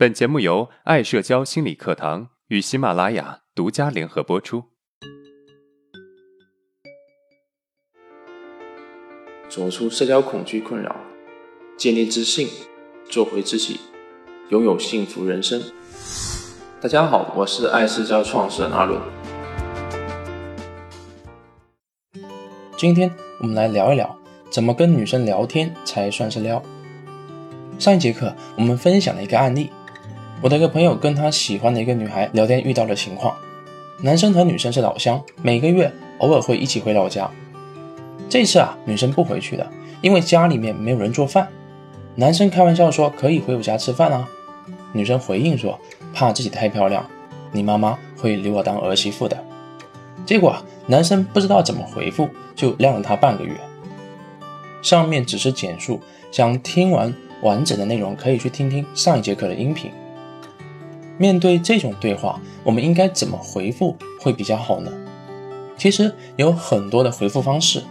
[0.00, 4.64] 本节目由爱社交心理课堂与喜马拉雅独家联合播出。
[9.46, 10.96] 走出社交恐惧困扰，
[11.76, 12.48] 建立自信，
[13.10, 13.78] 做回自己，
[14.48, 15.62] 拥有幸福人生。
[16.80, 18.98] 大家好，我是爱社交创始人阿伦。
[22.78, 26.62] 今天我们来聊一聊，怎么跟女生聊天才算是撩。
[27.78, 29.70] 上一节课我们分享了一个案例，
[30.42, 33.36] 我的一个朋友跟他喜欢的一个女孩聊天遇到的情况。
[34.00, 37.30] 男生和女生是老乡，每个月偶尔会一起回老家。
[38.28, 41.46] 这次啊，女生不回去的，因为家里面没有人做饭。
[42.14, 44.26] 男生开玩笑说可以回我家吃饭啊，
[44.94, 45.78] 女生回应说
[46.14, 47.04] 怕自己太漂亮，
[47.52, 49.36] 你妈妈会留我当儿媳妇的。
[50.24, 52.26] 结果啊，男生不知道怎么回复，
[52.56, 53.54] 就晾了她半个月。
[54.80, 56.00] 上面只是简述，
[56.30, 57.12] 想听完。
[57.42, 59.90] 完整的内容可以去听听上一节课的音频。
[61.20, 64.90] 面对这种对话，我们应该怎么回复会比较好呢？
[65.76, 67.82] 其实有很多的回复方式，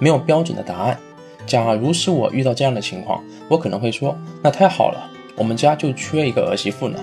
[0.00, 0.98] 没有标准的答案。
[1.46, 6.98] 假如是我遇到这样的情况，我可能会说：“那太好了，我们家就缺一个儿媳妇呢。”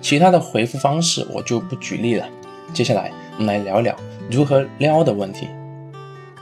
[0.00, 2.24] 其他的回复方式我就不举例了。
[2.72, 3.92] 接下来我们来聊聊
[4.30, 5.48] 如何撩的问题，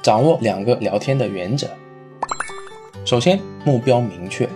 [0.03, 1.67] 掌握两个聊天的原则。
[3.07, 4.47] 首先，目标明确。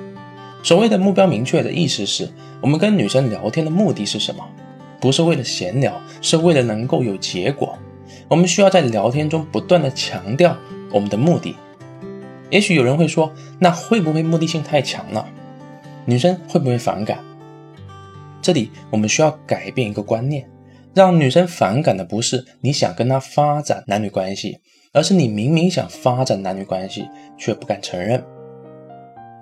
[0.62, 2.28] 所谓的目标明确的意思是，
[2.61, 4.45] 我们跟女生聊天的目的是什么？
[5.01, 7.78] 不是为了闲聊，是为了能够有结果。
[8.27, 10.56] 我们需要在聊天中不断的强调
[10.91, 11.55] 我们的目的。
[12.51, 15.29] 也许有人会说，那会不会目的性太强了？
[16.05, 17.19] 女生会不会反感？
[18.42, 20.48] 这里我们需要改变一个观念，
[20.95, 24.59] 让女生反感的不是你想跟她发展男女关系，
[24.92, 28.25] 而是你明明想发展男女关系，却不敢承认。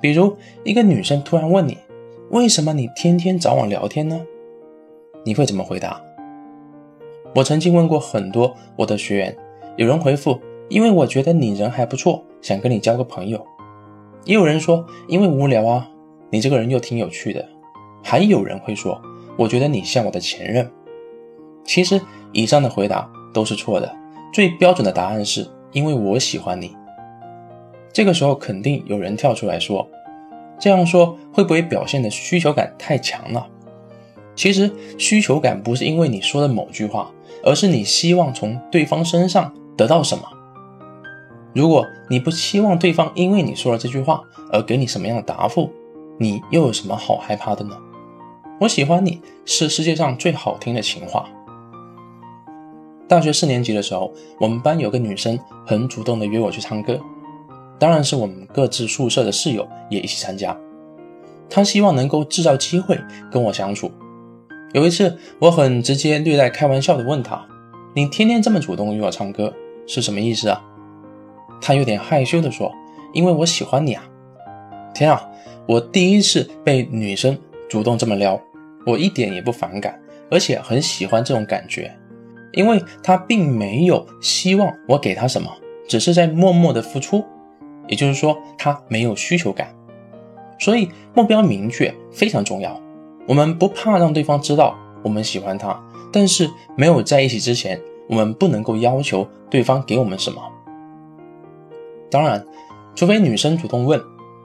[0.02, 1.78] 比如一个女生突然问你
[2.30, 4.26] ：“为什么你天天找我聊天呢？”
[5.24, 6.00] 你会怎么回答？
[7.34, 9.36] 我曾经问过很多我的学员，
[9.76, 13.44] 有人回复：“因为我觉得你人还不错，想跟你交个朋友。”
[14.24, 15.88] 也有人说：“因为无聊啊，
[16.30, 17.46] 你这个人又挺有趣的。”
[18.02, 19.00] 还有人会说
[19.36, 20.70] ：“我觉得你像我的前任。”
[21.64, 22.00] 其实
[22.32, 23.92] 以上的回答都是错的，
[24.32, 26.76] 最标准的答案是因为我喜欢你。
[27.92, 29.88] 这个时候肯定有人跳出来说
[30.58, 33.46] ：“这样说会不会表现的需求感太强了？”
[34.36, 37.10] 其实需求感不是因为你说的某句话，
[37.42, 40.24] 而是你希望从对方身上得到什么。
[41.54, 44.22] 如果你不期望对方因为你说了这句话
[44.52, 45.70] 而给你什么样的答复，
[46.18, 47.78] 你又有什么好害怕的呢？
[48.60, 51.26] 我喜欢你是世界上最好听的情话。
[53.08, 57.00] 大学四年级的时候，我们班有个女生很主动的约我去唱歌。
[57.78, 60.56] 当然是我们各自宿舍的室友也一起参加。
[61.48, 62.98] 他希望能够制造机会
[63.30, 63.90] 跟我相处。
[64.72, 67.46] 有一次，我很直接略带开玩笑的问他
[67.94, 69.52] ：“你天天这么主动约我唱歌，
[69.86, 70.62] 是什么意思啊？”
[71.62, 72.72] 他有点害羞的说
[73.14, 74.02] ：“因为我喜欢你啊！”
[74.92, 75.28] 天啊，
[75.66, 77.38] 我第一次被女生
[77.68, 78.38] 主动这么撩，
[78.84, 79.98] 我一点也不反感，
[80.30, 81.96] 而且很喜欢这种感觉，
[82.52, 85.50] 因为他并没有希望我给他什么，
[85.88, 87.24] 只是在默默的付出。
[87.88, 89.74] 也就是说，他没有需求感，
[90.58, 92.80] 所以目标明确非常重要。
[93.26, 95.80] 我们不怕让对方知道我们喜欢他，
[96.12, 100.40] 但是没有在一起之前，我们不能够要求对方给我们什么。
[102.10, 102.44] 当然，
[102.94, 104.00] 除非女生主动问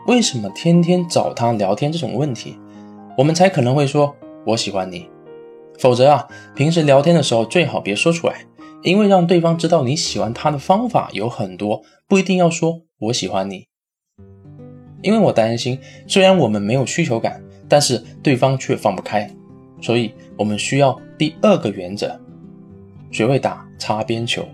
[0.07, 2.57] 为什么天天找他聊天这种问题，
[3.18, 4.16] 我们才可能会说
[4.46, 5.07] 我喜欢你。
[5.78, 8.46] 否则啊，平时聊天的时候最好别说出来，
[8.84, 12.81] 因为让对方知道你喜欢他的方法有很多，不一定要说。
[13.02, 13.66] 我喜欢你，
[15.02, 19.28] 因为我担心，虽然我们没有需求感，但是对方却放不开，
[19.81, 22.19] 所以我们需要第二个原则，
[23.12, 24.47] 学会打擦边球。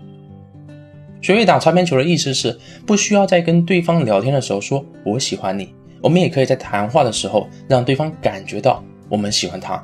[1.20, 9.82] 学会打擦边球的意思是，不需要在跟对方聊天的时候说我喜欢你，我们也可以在谈话的时候让对方感觉到我们喜欢他，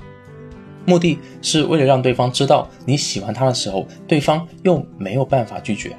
[0.86, 5.96] 目的是为了让对方知道你喜欢他的时候，对方又没有办法拒绝。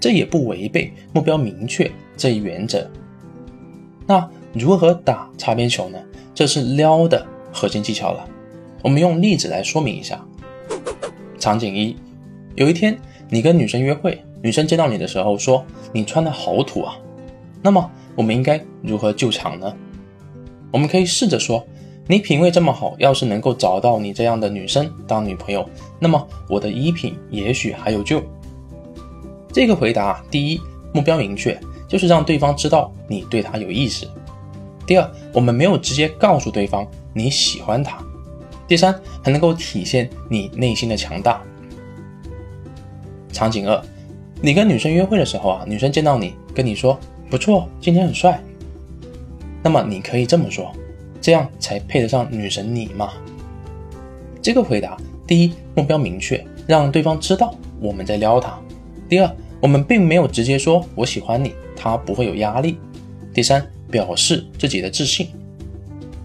[0.00, 2.90] 这也不违背目标明确这一原则。
[4.06, 5.98] 那如何打擦边球呢？
[6.34, 8.28] 这是撩的核心技巧了。
[8.82, 10.22] 我们用例子来说明一下。
[11.38, 11.96] 场景一：
[12.54, 12.98] 有一天
[13.30, 16.96] 你跟女生约会，女生见到你的时候说你穿的好土啊。
[17.62, 19.74] 那么我们应该如何救场呢？
[20.70, 21.66] 我们可以试着说：
[22.06, 25.66] 你品味这么好，要是能够找到你这样的女生当女朋友，
[25.98, 28.22] 那么我的衣品也许还有救。
[29.50, 30.60] 这个回答，第一，
[30.92, 31.58] 目标明确，
[31.88, 34.06] 就是让对方知道你对他有意思。
[34.86, 37.96] 第二，我们没有直接告诉对方你喜欢他；
[38.68, 41.40] 第三，还能够体现你内心的强大。
[43.32, 43.82] 场景二，
[44.42, 46.98] 你跟女生约会的时候啊，女生见到你跟你说
[47.30, 48.38] 不错，今天很帅，
[49.62, 50.70] 那么你可以这么说，
[51.24, 53.14] 这样才配得上女神你嘛。
[54.42, 54.94] 这个回答，
[55.26, 58.60] 第一，目标明确，让对方知道我们在撩他；
[59.08, 62.74] 第二，我们并没有直接说我喜欢你，他不会有压力；
[63.32, 65.28] 第三，表示自己的自信。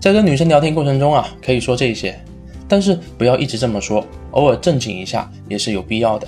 [0.02, 2.20] 在跟女生聊天过程中啊，可以说这些，
[2.68, 6.28] 但是不要一直这么说，偶尔正经一下也是有必要的。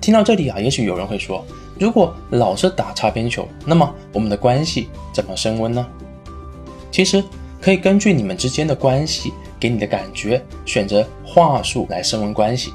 [0.00, 1.44] 听到这里啊，也许有人会说，
[1.78, 5.86] 如果老是打擦边球，那么我们的关系怎么升温呢？
[6.94, 7.20] 其实
[7.60, 12.72] 可以根据你们之间的关系给你的感觉，选择话术来升温关系。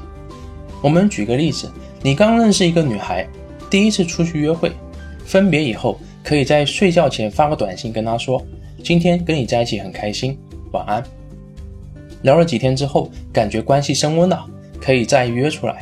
[0.81, 1.71] 我们举个例子，
[2.01, 3.25] 你刚认识一个女孩，
[3.69, 4.73] 第一次出去约会，
[5.23, 8.45] 分别以后，可以在睡觉前发个短信跟她说，
[8.83, 10.37] 今天跟你在一起很开心，
[10.73, 11.01] 晚安。
[12.23, 14.45] 聊了几天之后，感觉关系升温了，
[14.81, 15.77] 可以再约出来。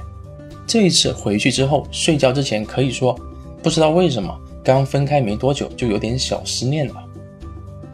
[0.68, 3.20] 这一次回去之后，睡觉之前可以说，
[3.64, 4.32] 不知道为什么
[4.64, 7.04] 刚分开没多久就有点小思念了。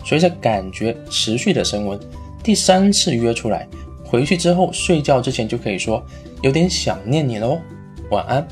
[0.03, 1.99] 随着感觉持续的升温，
[2.43, 3.67] 第三次约出来，
[4.03, 6.03] 回去之后睡觉之前就可以说
[6.41, 7.59] 有点想念你喽，
[8.09, 8.47] 晚安。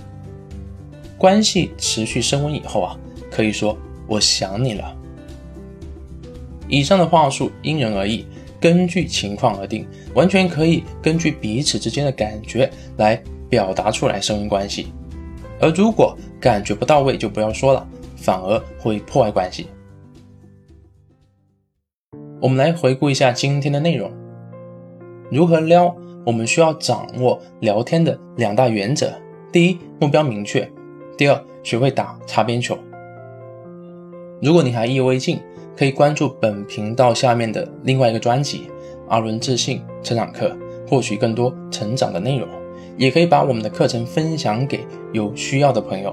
[1.17, 2.97] 关系持续升温以后啊，
[3.29, 3.77] 可以说
[4.07, 4.97] 我想你了。
[6.67, 8.25] 以上的话术因人而异，
[8.59, 13.21] 根据情况而定，完全可以根据彼此之间的感觉来。
[13.51, 14.93] 表达出来升温关系，
[15.59, 19.67] 而如果感觉不到位，就不要说了，反而会破坏关系。
[22.41, 24.11] 我们来回顾一下今天的内容：
[25.29, 25.95] 如何撩？
[26.25, 29.13] 我们需要掌握聊天的两大原则：
[29.51, 30.63] 第一，目标明确；
[31.15, 32.75] 第二，学会打擦边球。
[34.41, 35.39] 如果你还意犹未尽，
[35.77, 38.57] 可以关注本频道下面的另外一个专辑
[39.07, 40.49] 《阿伦自信成长课》，
[40.89, 42.49] 获取更多成长的内容。
[42.97, 44.79] 也可以把我们的课程分享给
[45.13, 46.11] 有需要的朋友。